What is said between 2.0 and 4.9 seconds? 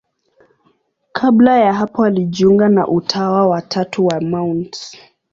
alijiunga na Utawa wa Tatu wa Mt.